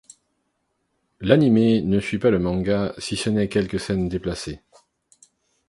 L'anime 1.19 1.81
ne 1.87 1.99
suit 1.99 2.17
pas 2.17 2.31
le 2.31 2.39
manga 2.39 2.91
si 2.97 3.15
ce 3.15 3.29
n'est 3.29 3.47
quelques 3.49 3.79
scènes 3.79 4.09
déplacées. 4.09 4.59